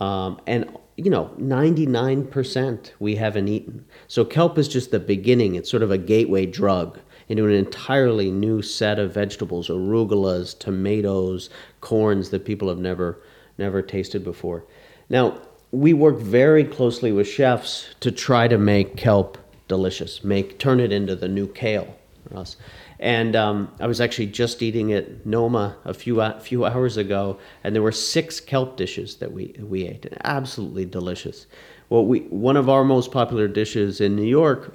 Um, 0.00 0.40
and, 0.46 0.76
you 0.96 1.10
know, 1.10 1.30
99% 1.38 2.90
we 2.98 3.16
haven't 3.16 3.48
eaten. 3.48 3.84
So 4.06 4.24
kelp 4.24 4.58
is 4.58 4.68
just 4.68 4.90
the 4.90 5.00
beginning. 5.00 5.54
It's 5.54 5.70
sort 5.70 5.82
of 5.82 5.90
a 5.90 5.98
gateway 5.98 6.46
drug 6.46 6.98
into 7.28 7.46
an 7.46 7.52
entirely 7.52 8.30
new 8.30 8.62
set 8.62 8.98
of 8.98 9.12
vegetables, 9.12 9.68
arugulas, 9.68 10.58
tomatoes, 10.58 11.50
corns 11.80 12.30
that 12.30 12.44
people 12.44 12.68
have 12.68 12.78
never, 12.78 13.20
never 13.58 13.82
tasted 13.82 14.24
before. 14.24 14.64
Now, 15.08 15.40
we 15.70 15.92
work 15.92 16.18
very 16.18 16.64
closely 16.64 17.12
with 17.12 17.28
chefs 17.28 17.88
to 18.00 18.10
try 18.10 18.48
to 18.48 18.56
make 18.56 18.96
kelp 18.96 19.36
delicious, 19.68 20.24
make 20.24 20.58
turn 20.58 20.80
it 20.80 20.92
into 20.92 21.14
the 21.14 21.28
new 21.28 21.46
kale. 21.46 21.94
for 22.26 22.38
us. 22.38 22.56
And 23.00 23.36
um, 23.36 23.72
I 23.78 23.86
was 23.86 24.00
actually 24.00 24.26
just 24.26 24.60
eating 24.62 24.92
at 24.92 25.24
Noma 25.24 25.76
a 25.84 25.94
few 25.94 26.20
a 26.20 26.40
few 26.40 26.64
hours 26.64 26.96
ago, 26.96 27.38
and 27.62 27.74
there 27.74 27.82
were 27.82 27.92
six 27.92 28.40
kelp 28.40 28.76
dishes 28.76 29.16
that 29.16 29.32
we 29.32 29.54
we 29.60 29.86
ate, 29.86 30.04
and 30.04 30.18
absolutely 30.24 30.84
delicious. 30.84 31.46
Well, 31.90 32.04
we 32.04 32.20
one 32.20 32.56
of 32.56 32.68
our 32.68 32.84
most 32.84 33.12
popular 33.12 33.46
dishes 33.46 34.00
in 34.00 34.16
New 34.16 34.26
York 34.26 34.74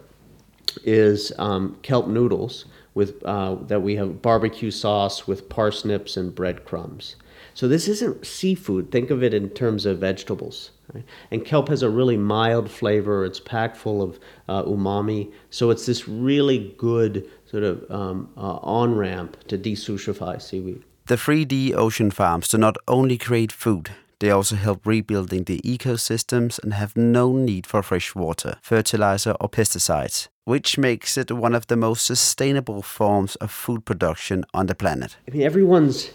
is 0.83 1.31
um, 1.37 1.77
kelp 1.81 2.07
noodles 2.07 2.65
with 2.93 3.21
uh, 3.25 3.55
that 3.67 3.81
we 3.81 3.95
have 3.95 4.21
barbecue 4.21 4.71
sauce 4.71 5.27
with 5.27 5.49
parsnips 5.49 6.15
and 6.15 6.33
breadcrumbs. 6.33 7.15
So 7.55 7.67
this 7.67 7.87
isn't 7.87 8.25
seafood. 8.25 8.91
Think 8.91 9.11
of 9.11 9.21
it 9.21 9.33
in 9.33 9.49
terms 9.49 9.85
of 9.85 9.99
vegetables. 9.99 10.71
Right? 10.93 11.03
And 11.29 11.45
kelp 11.45 11.67
has 11.69 11.83
a 11.83 11.89
really 11.89 12.17
mild 12.17 12.69
flavor. 12.69 13.25
It's 13.25 13.39
packed 13.39 13.77
full 13.77 14.01
of 14.01 14.19
uh, 14.47 14.63
umami. 14.63 15.31
So 15.49 15.69
it's 15.69 15.85
this 15.85 16.07
really 16.07 16.73
good 16.77 17.29
sort 17.53 17.63
of 17.63 17.91
um, 17.91 18.27
uh, 18.35 18.57
on 18.63 18.95
ramp 18.95 19.37
to 19.47 19.59
desushify 19.59 20.41
seaweed. 20.41 20.83
The 21.05 21.15
3D 21.15 21.75
ocean 21.75 22.09
farms 22.09 22.47
do 22.47 22.57
not 22.57 22.77
only 22.87 23.15
create 23.15 23.51
food, 23.51 23.91
they 24.19 24.31
also 24.31 24.55
help 24.55 24.87
rebuilding 24.87 25.43
the 25.43 25.61
ecosystems 25.61 26.57
and 26.63 26.73
have 26.73 26.97
no 26.97 27.31
need 27.33 27.67
for 27.67 27.83
fresh 27.83 28.15
water, 28.15 28.55
fertilizer, 28.63 29.35
or 29.39 29.49
pesticides, 29.49 30.29
which 30.45 30.79
makes 30.79 31.15
it 31.15 31.31
one 31.31 31.53
of 31.53 31.67
the 31.67 31.75
most 31.75 32.07
sustainable 32.07 32.81
forms 32.81 33.35
of 33.35 33.51
food 33.51 33.85
production 33.85 34.45
on 34.55 34.65
the 34.65 34.73
planet. 34.73 35.17
I 35.27 35.31
mean, 35.31 35.43
everyone's 35.43 36.09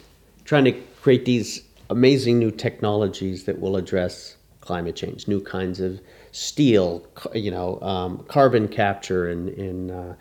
trying 0.45 0.65
to 0.65 0.73
create 1.03 1.25
these 1.25 1.63
amazing 1.89 2.41
new 2.41 2.51
technologies 2.51 3.45
that 3.45 3.61
will 3.61 3.77
address 3.77 4.37
climate 4.61 4.97
change, 4.97 5.29
new 5.29 5.41
kinds 5.41 5.79
of 5.79 6.01
steel, 6.33 7.07
you 7.33 7.53
know, 7.53 7.81
um, 7.81 8.25
carbon 8.27 8.67
capture 8.67 9.31
in, 9.31 9.49
in 9.51 9.91
uh, 9.93 10.15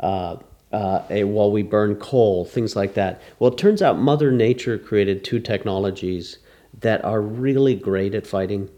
uh, 0.00 0.36
uh, 0.74 1.04
a, 1.08 1.24
while 1.24 1.52
we 1.52 1.62
burn 1.62 1.94
coal, 1.94 2.44
things 2.44 2.74
like 2.74 2.94
that. 2.94 3.22
Well, 3.38 3.52
it 3.52 3.58
turns 3.58 3.80
out 3.80 3.96
Mother 3.98 4.32
Nature 4.32 4.76
created 4.76 5.22
two 5.22 5.38
technologies 5.38 6.38
that 6.80 7.04
are 7.04 7.20
really 7.20 7.76
great 7.76 8.14
at 8.14 8.26
fighting 8.26 8.68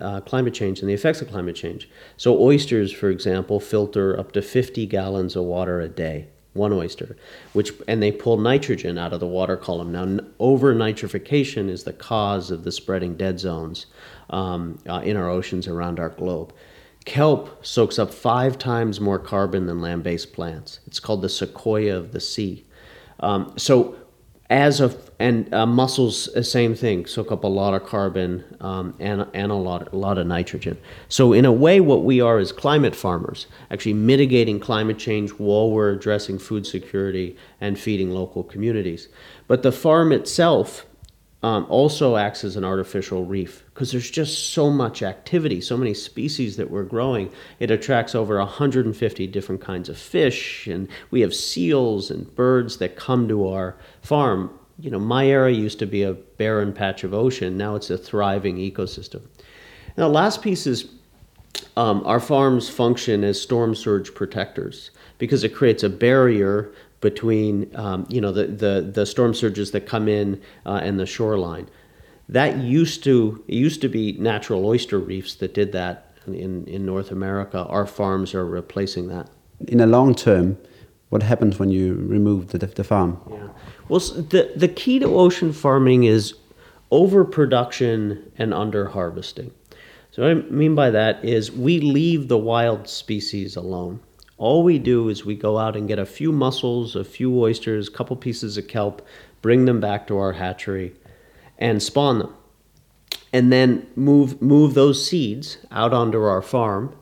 uh, 0.00 0.20
climate 0.22 0.52
change 0.52 0.80
and 0.80 0.88
the 0.88 0.94
effects 0.94 1.22
of 1.22 1.28
climate 1.28 1.54
change. 1.54 1.88
So, 2.16 2.40
oysters, 2.40 2.92
for 2.92 3.08
example, 3.08 3.60
filter 3.60 4.18
up 4.18 4.32
to 4.32 4.42
50 4.42 4.86
gallons 4.86 5.36
of 5.36 5.44
water 5.44 5.80
a 5.80 5.88
day 5.88 6.26
one 6.54 6.72
oyster, 6.72 7.16
which 7.52 7.72
and 7.88 8.02
they 8.02 8.12
pull 8.12 8.36
nitrogen 8.36 8.96
out 8.96 9.12
of 9.12 9.20
the 9.20 9.26
water 9.26 9.56
column. 9.56 9.92
Now, 9.92 10.24
over 10.38 10.74
nitrification 10.74 11.68
is 11.68 11.82
the 11.82 11.92
cause 11.92 12.50
of 12.50 12.62
the 12.62 12.70
spreading 12.72 13.16
dead 13.16 13.40
zones 13.40 13.86
um, 14.30 14.78
uh, 14.88 15.02
in 15.04 15.16
our 15.16 15.28
oceans 15.28 15.66
around 15.66 15.98
our 15.98 16.10
globe. 16.10 16.52
Kelp 17.04 17.64
soaks 17.64 17.98
up 17.98 18.12
five 18.12 18.58
times 18.58 19.00
more 19.00 19.18
carbon 19.18 19.66
than 19.66 19.80
land-based 19.80 20.32
plants. 20.32 20.80
It's 20.86 21.00
called 21.00 21.22
the 21.22 21.28
sequoia 21.28 21.96
of 21.96 22.12
the 22.12 22.20
sea. 22.20 22.64
Um, 23.20 23.52
so 23.56 23.96
as 24.50 24.80
a 24.80 24.96
and 25.18 25.52
uh, 25.54 25.64
mussels, 25.64 26.28
the 26.34 26.42
same 26.42 26.74
thing, 26.74 27.06
soak 27.06 27.30
up 27.30 27.44
a 27.44 27.48
lot 27.48 27.72
of 27.72 27.86
carbon 27.86 28.44
um, 28.60 28.94
and, 28.98 29.26
and 29.32 29.52
a 29.52 29.54
lot 29.54 29.92
a 29.92 29.96
lot 29.96 30.18
of 30.18 30.26
nitrogen. 30.26 30.76
So 31.08 31.32
in 31.32 31.44
a 31.44 31.52
way, 31.52 31.80
what 31.80 32.04
we 32.04 32.20
are 32.20 32.38
is 32.38 32.52
climate 32.52 32.96
farmers, 32.96 33.46
actually 33.70 33.94
mitigating 33.94 34.60
climate 34.60 34.98
change 34.98 35.30
while 35.30 35.70
we're 35.70 35.92
addressing 35.92 36.38
food 36.38 36.66
security 36.66 37.36
and 37.60 37.78
feeding 37.78 38.10
local 38.10 38.42
communities. 38.42 39.08
But 39.46 39.62
the 39.62 39.72
farm 39.72 40.12
itself 40.12 40.84
um, 41.44 41.66
also 41.68 42.16
acts 42.16 42.42
as 42.42 42.56
an 42.56 42.64
artificial 42.64 43.26
reef 43.26 43.64
because 43.66 43.92
there's 43.92 44.10
just 44.10 44.54
so 44.54 44.70
much 44.70 45.02
activity, 45.02 45.60
so 45.60 45.76
many 45.76 45.92
species 45.92 46.56
that 46.56 46.70
we're 46.70 46.84
growing. 46.84 47.30
It 47.60 47.70
attracts 47.70 48.14
over 48.14 48.38
150 48.38 49.26
different 49.26 49.60
kinds 49.60 49.90
of 49.90 49.98
fish, 49.98 50.66
and 50.66 50.88
we 51.10 51.20
have 51.20 51.34
seals 51.34 52.10
and 52.10 52.34
birds 52.34 52.78
that 52.78 52.96
come 52.96 53.28
to 53.28 53.46
our 53.46 53.76
farm. 54.00 54.58
You 54.78 54.90
know, 54.90 54.98
my 54.98 55.28
area 55.28 55.54
used 55.54 55.78
to 55.80 55.86
be 55.86 56.02
a 56.02 56.14
barren 56.14 56.72
patch 56.72 57.04
of 57.04 57.12
ocean. 57.12 57.58
Now 57.58 57.74
it's 57.74 57.90
a 57.90 57.98
thriving 57.98 58.56
ecosystem. 58.56 59.20
Now, 59.98 60.08
last 60.08 60.40
piece 60.40 60.66
is 60.66 60.88
um, 61.76 62.02
our 62.06 62.20
farms 62.20 62.70
function 62.70 63.22
as 63.22 63.38
storm 63.38 63.74
surge 63.74 64.14
protectors 64.14 64.92
because 65.18 65.44
it 65.44 65.54
creates 65.54 65.82
a 65.82 65.90
barrier 65.90 66.72
between 67.04 67.70
um, 67.76 68.06
you 68.08 68.20
know 68.20 68.32
the, 68.32 68.46
the, 68.46 68.90
the 68.98 69.04
storm 69.04 69.34
surges 69.34 69.70
that 69.72 69.82
come 69.86 70.08
in 70.08 70.40
uh, 70.64 70.80
and 70.82 70.98
the 70.98 71.06
shoreline. 71.06 71.68
That 72.30 72.56
used 72.56 73.04
to 73.04 73.44
it 73.46 73.54
used 73.54 73.82
to 73.82 73.88
be 73.88 74.12
natural 74.12 74.64
oyster 74.64 74.98
reefs 74.98 75.34
that 75.36 75.52
did 75.52 75.72
that 75.72 76.16
in, 76.26 76.64
in 76.66 76.86
North 76.86 77.10
America. 77.10 77.58
Our 77.66 77.86
farms 77.86 78.34
are 78.34 78.46
replacing 78.46 79.08
that. 79.08 79.28
In 79.68 79.78
the 79.78 79.86
long 79.86 80.14
term, 80.14 80.56
what 81.10 81.22
happens 81.22 81.58
when 81.58 81.68
you 81.68 81.94
remove 81.94 82.48
the, 82.48 82.58
the 82.58 82.82
farm? 82.82 83.20
Yeah. 83.30 83.48
Well, 83.88 84.00
the, 84.00 84.50
the 84.56 84.68
key 84.68 84.98
to 85.00 85.06
ocean 85.06 85.52
farming 85.52 86.04
is 86.04 86.34
overproduction 86.90 88.32
and 88.38 88.54
under 88.54 88.88
harvesting. 88.88 89.52
So, 90.10 90.22
what 90.22 90.30
I 90.30 90.34
mean 90.50 90.74
by 90.74 90.90
that 90.90 91.22
is 91.22 91.52
we 91.52 91.80
leave 91.80 92.28
the 92.28 92.38
wild 92.38 92.88
species 92.88 93.56
alone. 93.56 94.00
All 94.36 94.62
we 94.64 94.78
do 94.78 95.08
is 95.08 95.24
we 95.24 95.36
go 95.36 95.58
out 95.58 95.76
and 95.76 95.86
get 95.86 95.98
a 95.98 96.06
few 96.06 96.32
mussels, 96.32 96.96
a 96.96 97.04
few 97.04 97.38
oysters, 97.38 97.88
a 97.88 97.92
couple 97.92 98.16
pieces 98.16 98.56
of 98.58 98.66
kelp, 98.66 99.06
bring 99.42 99.64
them 99.64 99.80
back 99.80 100.06
to 100.08 100.18
our 100.18 100.32
hatchery, 100.32 100.92
and 101.58 101.82
spawn 101.82 102.18
them. 102.18 102.34
And 103.32 103.52
then 103.52 103.86
move 103.94 104.40
move 104.42 104.74
those 104.74 105.08
seeds 105.08 105.58
out 105.70 105.92
onto 105.92 106.20
our 106.20 106.42
farm, 106.42 106.96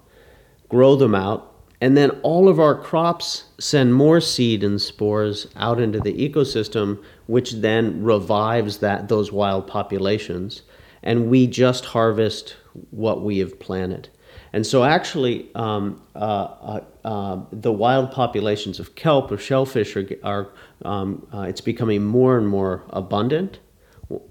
grow 0.69 0.95
them 0.95 1.15
out, 1.15 1.53
and 1.81 1.97
then 1.97 2.11
all 2.23 2.49
of 2.49 2.61
our 2.61 2.81
crops 2.81 3.45
send 3.59 3.95
more 3.95 4.21
seed 4.21 4.63
and 4.63 4.81
spores 4.81 5.49
out 5.57 5.81
into 5.81 6.01
the 6.01 6.15
ecosystem, 6.15 7.03
which 7.27 7.55
then 7.55 8.05
revives 8.05 8.79
that 8.79 9.09
those 9.09 9.33
wild 9.33 9.67
populations. 9.67 10.63
And 11.03 11.29
we 11.29 11.49
just 11.49 11.87
harvest 11.87 12.57
what 12.91 13.23
we 13.23 13.39
have 13.39 13.59
planted. 13.59 14.09
And 14.53 14.67
so, 14.67 14.85
actually, 14.85 15.49
um, 15.55 16.03
uh, 16.15 16.19
uh, 16.19 16.81
uh, 17.05 17.41
the 17.51 17.73
wild 17.73 18.13
populations 18.13 18.79
of 18.79 18.95
kelp 18.95 19.33
or 19.33 19.39
shellfish 19.39 19.97
are, 19.97 20.07
are 20.23 20.49
um, 20.85 21.27
uh, 21.33 21.43
it's 21.43 21.63
becoming 21.63 22.05
more 22.05 22.37
and 22.37 22.47
more 22.47 22.85
abundant 22.91 23.61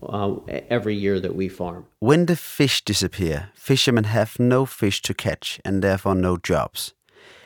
uh, 0.03 0.35
every 0.69 0.95
year 0.95 1.19
that 1.19 1.35
we 1.35 1.49
farm. 1.49 1.87
When 1.99 2.27
the 2.27 2.35
fish 2.35 2.83
disappear, 2.85 3.49
fishermen 3.55 4.03
have 4.05 4.39
no 4.39 4.65
fish 4.65 5.01
to 5.03 5.13
catch 5.13 5.59
and 5.65 5.83
therefore 5.83 6.15
no 6.15 6.37
jobs. 6.37 6.93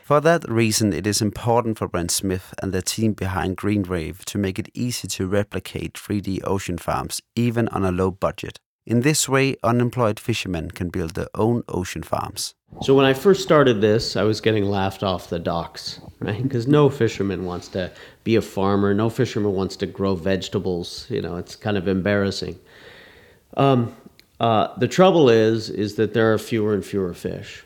For 0.04 0.22
that 0.22 0.48
reason, 0.48 0.94
it 0.94 1.08
is 1.08 1.22
important 1.22 1.80
for 1.80 1.90
Bren 1.90 2.12
Smith 2.12 2.54
and 2.62 2.72
the 2.72 2.82
team 2.82 3.14
behind 3.14 3.58
Greenwave 3.58 4.24
to 4.26 4.38
make 4.38 4.60
it 4.60 4.70
easy 4.74 5.08
to 5.08 5.28
replicate 5.28 5.94
3D 5.94 6.42
ocean 6.44 6.78
farms, 6.78 7.22
even 7.36 7.68
on 7.70 7.84
a 7.84 7.92
low 7.92 8.12
budget. 8.12 8.60
In 8.86 9.02
this 9.02 9.28
way, 9.28 9.56
unemployed 9.64 10.20
fishermen 10.20 10.70
can 10.70 10.90
build 10.90 11.16
their 11.16 11.30
own 11.34 11.64
ocean 11.68 12.04
farms. 12.04 12.54
So 12.82 12.94
when 12.94 13.06
I 13.06 13.14
first 13.14 13.42
started 13.42 13.82
this, 13.82 14.16
I 14.16 14.24
was 14.24 14.42
getting 14.42 14.66
laughed 14.66 15.02
off 15.02 15.30
the 15.30 15.40
docks, 15.40 16.00
right? 16.20 16.42
Because 16.44 16.68
no 16.68 16.90
fisherman 16.90 17.46
wants 17.46 17.70
to 17.70 17.92
be 18.24 18.36
a 18.36 18.42
farmer. 18.42 18.94
No 18.94 19.10
fisherman 19.10 19.54
wants 19.54 19.76
to 19.78 19.86
grow 19.86 20.16
vegetables. 20.16 21.08
You 21.10 21.22
know, 21.22 21.38
it's 21.38 21.56
kind 21.56 21.78
of 21.78 21.88
embarrassing. 21.88 22.60
Um, 23.56 23.96
uh, 24.40 24.78
the 24.78 24.88
trouble 24.88 25.30
is, 25.30 25.70
is 25.70 25.96
that 25.96 26.14
there 26.14 26.34
are 26.34 26.38
fewer 26.38 26.74
and 26.74 26.86
fewer 26.86 27.14
fish. 27.14 27.64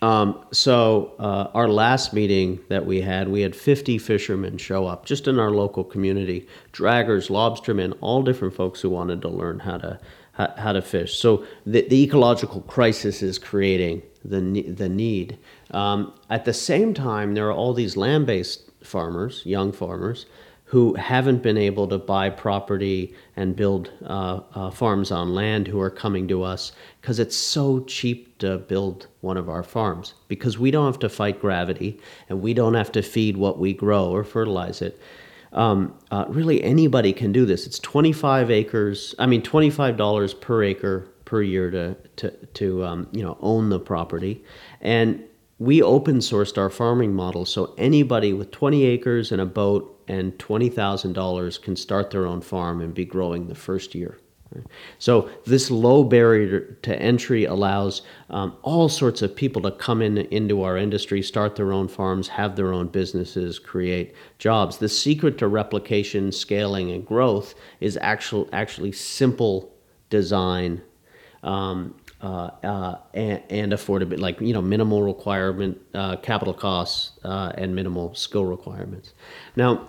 Um, 0.00 0.44
so 0.52 1.14
uh, 1.18 1.48
our 1.54 1.68
last 1.68 2.12
meeting 2.12 2.60
that 2.68 2.84
we 2.84 3.00
had, 3.00 3.28
we 3.28 3.40
had 3.40 3.56
50 3.56 3.98
fishermen 3.98 4.58
show 4.58 4.86
up 4.86 5.06
just 5.06 5.26
in 5.26 5.38
our 5.38 5.50
local 5.50 5.82
community, 5.82 6.46
draggers, 6.72 7.30
lobstermen, 7.30 7.96
all 8.00 8.22
different 8.22 8.54
folks 8.54 8.80
who 8.80 8.90
wanted 8.90 9.22
to 9.22 9.28
learn 9.28 9.60
how 9.60 9.78
to 9.78 9.98
how, 10.34 10.72
to 10.72 10.82
fish. 10.82 11.18
So 11.18 11.44
the, 11.64 11.86
the 11.88 12.02
ecological 12.02 12.60
crisis 12.62 13.22
is 13.22 13.38
creating 13.38 14.02
the 14.24 14.62
the 14.62 14.88
need. 14.88 15.38
Um, 15.70 16.12
at 16.30 16.44
the 16.44 16.52
same 16.52 16.94
time, 16.94 17.34
there 17.34 17.48
are 17.48 17.52
all 17.52 17.74
these 17.74 17.96
land-based 17.96 18.70
farmers, 18.82 19.42
young 19.44 19.72
farmers, 19.72 20.26
who 20.74 20.94
haven't 20.94 21.42
been 21.42 21.58
able 21.58 21.86
to 21.86 21.98
buy 21.98 22.28
property 22.28 23.14
and 23.36 23.54
build 23.54 23.92
uh, 24.06 24.40
uh, 24.54 24.70
farms 24.70 25.12
on 25.12 25.34
land 25.34 25.68
who 25.68 25.78
are 25.80 25.90
coming 25.90 26.26
to 26.26 26.42
us 26.42 26.72
because 27.00 27.20
it's 27.20 27.36
so 27.36 27.80
cheap 27.84 28.36
to 28.38 28.58
build 28.58 29.06
one 29.20 29.36
of 29.36 29.48
our 29.48 29.62
farms 29.62 30.14
because 30.26 30.58
we 30.58 30.70
don't 30.70 30.86
have 30.86 30.98
to 30.98 31.08
fight 31.08 31.40
gravity 31.40 32.00
and 32.28 32.40
we 32.40 32.54
don't 32.54 32.74
have 32.74 32.90
to 32.90 33.02
feed 33.02 33.36
what 33.36 33.58
we 33.58 33.72
grow 33.72 34.06
or 34.06 34.24
fertilize 34.24 34.82
it. 34.82 34.98
Um, 35.54 35.94
uh, 36.10 36.24
really, 36.28 36.62
anybody 36.62 37.12
can 37.12 37.32
do 37.32 37.46
this. 37.46 37.66
It's 37.66 37.78
25 37.78 38.50
acres, 38.50 39.14
I 39.18 39.26
mean, 39.26 39.42
$25 39.42 40.40
per 40.40 40.62
acre 40.62 41.08
per 41.24 41.42
year 41.42 41.70
to, 41.70 41.96
to, 42.16 42.30
to 42.30 42.84
um, 42.84 43.08
you 43.12 43.22
know, 43.22 43.38
own 43.40 43.70
the 43.70 43.78
property. 43.78 44.44
And 44.80 45.22
we 45.58 45.82
open 45.82 46.18
sourced 46.18 46.58
our 46.58 46.70
farming 46.70 47.14
model 47.14 47.44
so 47.44 47.74
anybody 47.78 48.32
with 48.32 48.50
20 48.50 48.84
acres 48.84 49.32
and 49.32 49.40
a 49.40 49.46
boat 49.46 50.02
and 50.08 50.36
$20,000 50.38 51.62
can 51.62 51.76
start 51.76 52.10
their 52.10 52.26
own 52.26 52.40
farm 52.40 52.80
and 52.80 52.92
be 52.92 53.04
growing 53.04 53.48
the 53.48 53.54
first 53.54 53.94
year. 53.94 54.18
So 54.98 55.28
this 55.44 55.70
low 55.70 56.04
barrier 56.04 56.76
to 56.82 57.00
entry 57.00 57.44
allows 57.44 58.02
um, 58.30 58.56
all 58.62 58.88
sorts 58.88 59.22
of 59.22 59.34
people 59.34 59.62
to 59.62 59.70
come 59.70 60.02
in 60.02 60.18
into 60.18 60.62
our 60.62 60.76
industry, 60.76 61.22
start 61.22 61.56
their 61.56 61.72
own 61.72 61.88
farms, 61.88 62.28
have 62.28 62.56
their 62.56 62.72
own 62.72 62.88
businesses, 62.88 63.58
create 63.58 64.14
jobs. 64.38 64.78
The 64.78 64.88
secret 64.88 65.38
to 65.38 65.48
replication, 65.48 66.32
scaling, 66.32 66.90
and 66.90 67.06
growth 67.06 67.54
is 67.80 67.98
actual, 68.00 68.48
actually 68.52 68.92
simple 68.92 69.72
design 70.10 70.82
um, 71.42 71.94
uh, 72.20 72.50
uh, 72.62 72.98
and, 73.12 73.42
and 73.50 73.72
affordability, 73.72 74.18
like 74.18 74.40
you 74.40 74.54
know, 74.54 74.62
minimal 74.62 75.02
requirement, 75.02 75.78
uh, 75.92 76.16
capital 76.16 76.54
costs, 76.54 77.18
uh, 77.22 77.52
and 77.56 77.74
minimal 77.74 78.14
skill 78.14 78.46
requirements. 78.46 79.12
Now, 79.56 79.88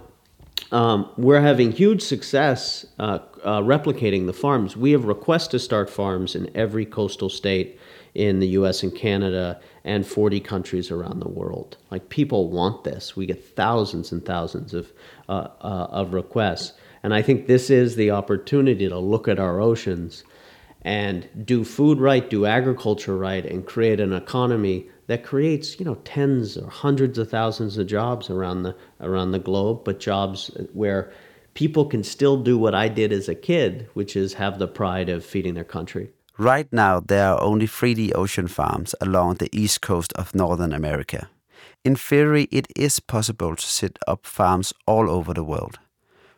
um, 0.72 1.10
we're 1.18 1.42
having 1.42 1.72
huge 1.72 2.02
success 2.02 2.86
uh, 3.00 3.20
uh, 3.44 3.62
replicating 3.62 4.26
the 4.26 4.34
farms. 4.34 4.76
We 4.76 4.92
have 4.92 5.06
requests 5.06 5.48
to 5.50 5.60
start 5.60 5.90
farms 5.90 6.36
in 6.36 6.50
every 6.56 6.86
coastal 6.86 7.30
state 7.30 7.80
in 8.14 8.40
the 8.40 8.48
U.S. 8.50 8.82
and 8.82 8.96
Canada 8.96 9.60
and 9.84 10.08
40 10.08 10.40
countries 10.40 10.90
around 10.90 11.20
the 11.20 11.30
world. 11.30 11.78
Like 11.92 12.10
people 12.10 12.50
want 12.50 12.84
this. 12.84 13.16
We 13.16 13.26
get 13.26 13.44
thousands 13.56 14.12
and 14.12 14.26
thousands 14.26 14.74
of 14.74 14.92
of 15.28 16.14
requests, 16.14 16.74
and 17.04 17.14
I 17.14 17.22
think 17.22 17.48
this 17.48 17.70
is 17.70 17.96
the 17.96 18.12
opportunity 18.12 18.88
to 18.88 18.98
look 18.98 19.28
at 19.28 19.40
our 19.40 19.60
oceans 19.60 20.24
and 20.86 21.28
do 21.46 21.64
food 21.64 22.00
right, 22.00 22.30
do 22.30 22.46
agriculture 22.46 23.18
right, 23.18 23.44
and 23.44 23.66
create 23.66 24.00
an 24.00 24.14
economy 24.14 24.88
that 25.08 25.24
creates 25.24 25.80
you 25.80 25.86
know 25.86 25.96
tens 26.04 26.58
or 26.58 26.70
hundreds 26.70 27.18
of 27.18 27.30
thousands 27.30 27.78
of 27.78 27.88
jobs 27.88 28.30
around 28.30 28.64
the 28.64 28.76
around 29.02 29.32
the 29.32 29.40
globe, 29.40 29.84
but 29.84 30.00
jobs 30.00 30.52
where 30.74 31.12
people 31.54 31.86
can 31.86 32.04
still 32.04 32.38
do 32.38 32.58
what 32.58 32.76
I 32.76 32.88
did 32.88 33.12
as 33.12 33.30
a 33.30 33.36
kid, 33.36 33.88
which 33.94 34.16
is 34.16 34.34
have 34.34 34.60
the 34.60 34.68
pride 34.68 35.10
of 35.10 35.26
feeding 35.26 35.54
their 35.54 35.64
country. 35.64 36.12
Right 36.38 36.68
now, 36.72 37.00
there 37.00 37.30
are 37.32 37.42
only 37.42 37.66
3D 37.66 38.14
ocean 38.14 38.48
farms 38.48 38.94
along 39.00 39.36
the 39.36 39.50
east 39.58 39.80
coast 39.80 40.12
of 40.14 40.36
Northern 40.36 40.74
America. 40.74 41.30
In 41.86 41.96
theory, 41.96 42.50
it 42.52 42.68
is 42.76 43.00
possible 43.00 43.56
to 43.56 43.66
set 43.66 43.98
up 44.06 44.26
farms 44.26 44.74
all 44.86 45.10
over 45.10 45.34
the 45.34 45.46
world. 45.46 45.80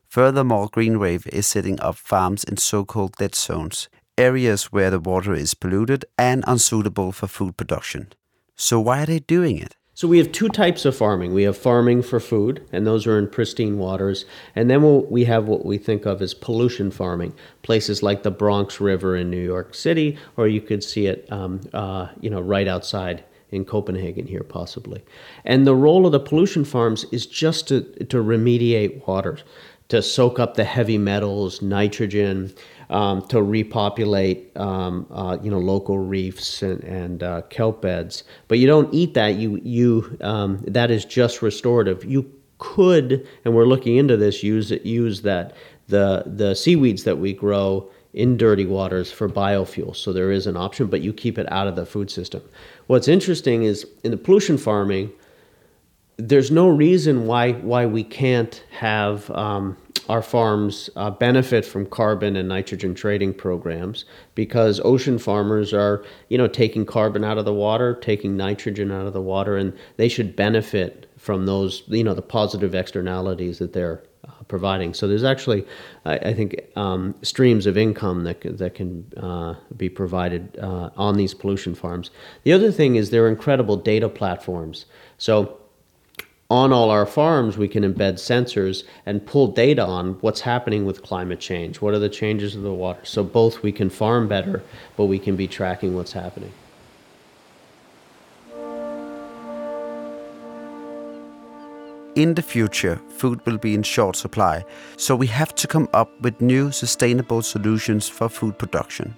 Furthermore, 0.08 0.70
GreenWave 0.70 1.28
is 1.28 1.48
setting 1.48 1.80
up 1.80 1.96
farms 1.96 2.44
in 2.44 2.58
so 2.58 2.86
called 2.86 3.16
dead 3.18 3.34
zones, 3.34 3.90
areas 4.18 4.66
where 4.72 4.92
the 4.92 5.00
water 5.00 5.34
is 5.34 5.54
polluted 5.54 6.06
and 6.18 6.44
unsuitable 6.48 7.12
for 7.12 7.28
food 7.28 7.58
production. 7.58 8.14
So, 8.60 8.80
why 8.80 9.04
are 9.04 9.06
they 9.06 9.20
doing 9.20 9.60
it? 9.60 9.76
So, 9.94 10.08
we 10.08 10.18
have 10.18 10.32
two 10.32 10.50
types 10.50 10.84
of 10.84 10.96
farming. 10.96 11.32
We 11.32 11.44
have 11.44 11.56
farming 11.56 12.02
for 12.02 12.20
food, 12.20 12.68
and 12.72 12.88
those 12.88 13.06
are 13.06 13.20
in 13.20 13.28
pristine 13.28 13.78
waters. 13.78 14.26
And 14.56 14.68
then 14.68 15.08
we 15.12 15.26
have 15.26 15.46
what 15.46 15.64
we 15.64 15.78
think 15.78 16.08
of 16.08 16.24
as 16.24 16.34
pollution 16.34 16.90
farming, 16.90 17.36
places 17.62 18.02
like 18.02 18.24
the 18.24 18.32
Bronx 18.32 18.82
River 18.82 19.16
in 19.16 19.30
New 19.30 19.44
York 19.44 19.76
City, 19.76 20.18
or 20.38 20.48
you 20.48 20.60
could 20.60 20.84
see 20.84 21.06
it, 21.06 21.32
um, 21.32 21.62
uh, 21.72 22.08
you 22.20 22.32
know, 22.32 22.42
right 22.42 22.68
outside 22.68 23.24
in 23.52 23.64
Copenhagen 23.64 24.26
here, 24.26 24.44
possibly. 24.44 25.04
And 25.46 25.68
the 25.68 25.76
role 25.76 26.08
of 26.08 26.12
the 26.12 26.20
pollution 26.20 26.66
farms 26.66 27.06
is 27.12 27.28
just 27.28 27.68
to, 27.68 27.82
to 28.06 28.18
remediate 28.18 29.08
waters, 29.08 29.44
to 29.90 30.02
soak 30.02 30.40
up 30.40 30.56
the 30.56 30.64
heavy 30.64 30.98
metals, 30.98 31.62
nitrogen, 31.62 32.54
um, 32.90 33.22
to 33.28 33.42
repopulate 33.42 34.56
um, 34.58 35.08
uh, 35.12 35.38
you 35.42 35.52
know 35.52 35.60
local 35.60 36.00
reefs 36.00 36.62
and, 36.62 36.84
and 36.84 37.24
uh, 37.24 37.42
kelp 37.44 37.82
beds. 37.82 38.24
But 38.48 38.60
you 38.60 38.68
don't 38.68 38.94
eat 38.94 39.14
that. 39.16 39.36
You 39.36 39.60
you 39.64 40.18
um, 40.22 40.64
that 40.68 40.92
is 40.92 41.06
just 41.06 41.42
restorative. 41.42 42.06
You 42.06 42.32
could, 42.60 43.28
and 43.46 43.54
we're 43.54 43.66
looking 43.66 43.98
into 43.98 44.18
this. 44.18 44.44
Use 44.44 44.72
it. 44.72 44.86
Use 44.86 45.22
that 45.22 45.56
the 45.88 46.24
the 46.26 46.56
seaweeds 46.56 47.04
that 47.04 47.18
we 47.18 47.34
grow 47.34 47.90
in 48.14 48.38
dirty 48.38 48.66
waters 48.66 49.12
for 49.12 49.30
biofuel. 49.30 49.96
So 49.96 50.12
there 50.12 50.32
is 50.32 50.48
an 50.48 50.58
option, 50.58 50.88
but 50.88 51.02
you 51.02 51.14
keep 51.14 51.38
it 51.38 51.52
out 51.52 51.68
of 51.68 51.76
the 51.76 51.86
food 51.86 52.10
system. 52.10 52.42
What's 52.88 53.08
interesting 53.08 53.64
is 53.64 53.86
in 54.04 54.12
the 54.12 54.18
pollution 54.18 54.58
farming, 54.58 55.12
there's 56.18 56.52
no 56.52 56.68
reason 56.68 57.28
why 57.28 57.54
why 57.54 57.86
we 57.86 58.04
can't 58.04 58.64
have 58.72 59.30
um, 59.32 59.78
our 60.10 60.22
farms 60.22 60.90
uh, 60.96 61.12
benefit 61.12 61.66
from 61.66 61.86
carbon 61.86 62.36
and 62.36 62.50
nitrogen 62.50 62.96
trading 62.96 63.34
programs 63.34 64.06
because 64.34 64.82
ocean 64.84 65.20
farmers 65.20 65.74
are 65.74 66.04
you 66.30 66.38
know 66.38 66.48
taking 66.48 66.86
carbon 66.86 67.24
out 67.24 67.38
of 67.38 67.46
the 67.46 67.54
water 67.54 67.94
taking 67.96 68.36
nitrogen 68.36 68.92
out 68.92 69.06
of 69.06 69.14
the 69.14 69.22
water 69.22 69.58
and 69.58 69.78
they 69.98 70.08
should 70.08 70.36
benefit 70.36 71.08
from 71.18 71.46
those 71.46 71.84
you 71.88 72.04
know 72.04 72.14
the 72.14 72.22
positive 72.22 72.74
externalities 72.74 73.60
that 73.60 73.74
they're 73.74 74.02
uh, 74.28 74.32
providing. 74.48 74.94
So 74.94 75.08
there's 75.08 75.24
actually 75.24 75.66
i, 76.06 76.18
I 76.18 76.34
think 76.34 76.62
um, 76.76 77.14
streams 77.22 77.66
of 77.66 77.78
income 77.78 78.24
that, 78.24 78.42
that 78.58 78.74
can 78.76 79.12
uh, 79.18 79.56
be 79.76 79.90
provided 79.90 80.58
uh, 80.60 80.90
on 80.98 81.16
these 81.16 81.34
pollution 81.34 81.76
farms. 81.76 82.10
The 82.44 82.54
other 82.54 82.72
thing 82.72 82.96
is 82.96 83.10
they're 83.10 83.28
incredible 83.28 83.78
data 83.78 84.10
platforms. 84.10 84.86
So 85.18 85.60
on 86.50 86.72
all 86.72 86.90
our 86.90 87.06
farms, 87.06 87.58
we 87.58 87.68
can 87.68 87.84
embed 87.84 88.14
sensors 88.14 88.84
and 89.06 89.26
pull 89.26 89.48
data 89.48 89.86
on 89.86 90.14
what's 90.22 90.42
happening 90.42 90.86
with 90.86 91.04
climate 91.04 91.40
change. 91.40 91.82
What 91.82 91.94
are 91.94 92.00
the 92.00 92.10
changes 92.10 92.56
of 92.56 92.62
the 92.62 92.74
water? 92.74 93.02
So 93.04 93.24
both 93.24 93.64
we 93.64 93.72
can 93.72 93.90
farm 93.90 94.28
better, 94.28 94.64
but 94.96 95.06
we 95.06 95.20
can 95.20 95.36
be 95.36 95.48
tracking 95.48 95.96
what's 95.96 96.14
happening. 96.14 96.52
In 102.16 102.34
the 102.34 102.42
future, 102.42 103.00
food 103.10 103.46
will 103.46 103.60
be 103.60 103.76
in 103.76 103.84
short 103.84 104.16
supply, 104.16 104.66
so 104.96 105.16
we 105.16 105.28
have 105.28 105.54
to 105.54 105.68
come 105.68 105.88
up 105.94 106.10
with 106.22 106.42
new 106.42 106.72
sustainable 106.72 107.44
solutions 107.44 108.10
for 108.10 108.28
food 108.28 108.58
production. 108.58 109.14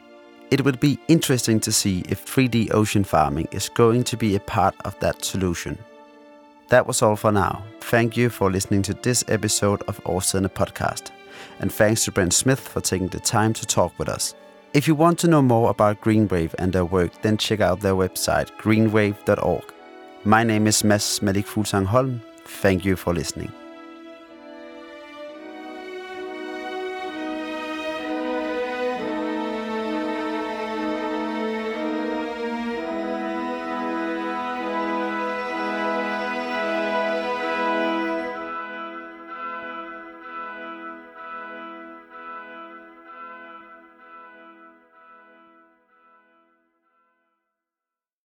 It 0.52 0.66
will 0.66 0.76
be 0.76 1.00
interesting 1.08 1.62
to 1.62 1.72
see 1.72 2.04
if 2.10 2.26
3D 2.26 2.74
ocean 2.74 3.06
farming 3.06 3.48
is 3.52 3.70
going 3.70 4.04
to 4.06 4.18
be 4.18 4.36
a 4.36 4.40
part 4.42 4.76
of 4.84 5.00
that 5.00 5.24
solution. 5.24 5.78
That 6.70 6.86
was 6.86 7.02
all 7.02 7.16
for 7.16 7.32
now. 7.32 7.64
Thank 7.82 8.16
you 8.16 8.30
for 8.30 8.52
listening 8.52 8.84
to 8.84 8.94
this 8.94 9.24
episode 9.28 9.82
of 9.88 10.04
Årstiderne 10.04 10.50
podcast. 10.50 11.12
And 11.60 11.72
thanks 11.72 12.06
to 12.06 12.12
Bren 12.12 12.32
Smith 12.32 12.60
for 12.60 12.80
taking 12.80 13.08
the 13.08 13.20
time 13.20 13.54
to 13.54 13.66
talk 13.66 13.98
with 13.98 14.08
us. 14.08 14.36
If 14.74 14.88
you 14.88 14.94
want 14.94 15.18
to 15.20 15.28
know 15.28 15.42
more 15.42 15.72
about 15.72 16.02
Greenwave 16.02 16.54
and 16.60 16.72
their 16.72 16.86
work, 16.86 17.24
then 17.24 17.38
check 17.38 17.60
out 17.60 17.80
their 17.80 17.96
website, 17.96 18.52
greenwave.org. 18.60 19.74
My 20.26 20.44
name 20.44 20.68
is 20.68 20.84
Mads 20.84 21.22
Malik 21.24 21.48
Fuglsang 21.48 21.86
Holm. 21.86 22.22
Thank 22.46 22.86
you 22.86 22.96
for 22.96 23.14
listening. 23.14 23.52